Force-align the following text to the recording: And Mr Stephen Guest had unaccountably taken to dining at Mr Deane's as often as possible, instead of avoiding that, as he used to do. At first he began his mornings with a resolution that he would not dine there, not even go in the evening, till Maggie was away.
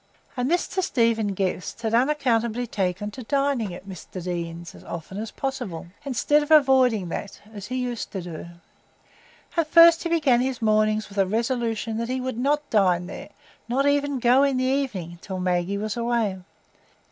And 0.35 0.49
Mr 0.49 0.81
Stephen 0.81 1.35
Guest 1.35 1.83
had 1.83 1.93
unaccountably 1.93 2.65
taken 2.65 3.11
to 3.11 3.21
dining 3.21 3.71
at 3.71 3.87
Mr 3.87 4.13
Deane's 4.23 4.73
as 4.73 4.83
often 4.83 5.19
as 5.19 5.29
possible, 5.29 5.89
instead 6.03 6.41
of 6.41 6.49
avoiding 6.49 7.09
that, 7.09 7.39
as 7.53 7.67
he 7.67 7.75
used 7.75 8.11
to 8.13 8.21
do. 8.23 8.45
At 9.55 9.67
first 9.69 10.01
he 10.01 10.09
began 10.09 10.41
his 10.41 10.59
mornings 10.59 11.07
with 11.09 11.19
a 11.19 11.27
resolution 11.27 11.97
that 11.97 12.09
he 12.09 12.19
would 12.19 12.39
not 12.39 12.67
dine 12.71 13.05
there, 13.05 13.29
not 13.69 13.85
even 13.85 14.17
go 14.17 14.41
in 14.41 14.57
the 14.57 14.63
evening, 14.63 15.19
till 15.21 15.39
Maggie 15.39 15.77
was 15.77 15.95
away. 15.95 16.39